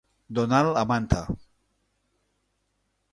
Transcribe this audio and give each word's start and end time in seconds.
Donar 0.37 0.61
la 0.77 0.85
manta. 0.93 1.19